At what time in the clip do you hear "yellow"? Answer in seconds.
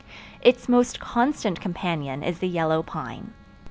2.47-2.81